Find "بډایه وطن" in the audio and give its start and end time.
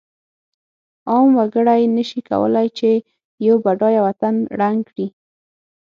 3.65-4.35